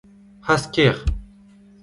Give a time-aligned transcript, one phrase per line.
[0.47, 0.97] Hast kaer!